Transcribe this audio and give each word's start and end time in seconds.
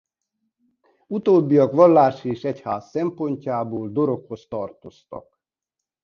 Utóbbiak 1.07 1.71
vallás 1.73 2.23
és 2.23 2.43
egyház 2.43 2.89
szempontjából 2.89 3.89
Doroghoz 3.91 4.45
tartoztak. 4.47 5.39